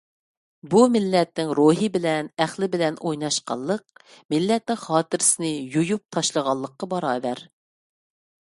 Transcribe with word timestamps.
بۇ 0.69 0.79
مىللەتنىڭ 0.93 1.51
روھى 1.59 1.89
بىلەن، 1.97 2.31
ئەقلى 2.45 2.69
بىلەن 2.75 2.97
ئويناشقانلىق، 3.09 4.03
مىللەتنىڭ 4.35 4.81
خاتىرىسىنى 4.87 5.55
يۇيۇپ 5.77 6.05
تاشلىغانلىققا 6.19 6.91
باراۋەر. 6.97 7.47